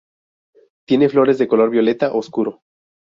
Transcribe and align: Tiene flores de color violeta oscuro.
Tiene 0.87 1.09
flores 1.09 1.37
de 1.37 1.47
color 1.47 1.69
violeta 1.69 2.13
oscuro. 2.15 2.63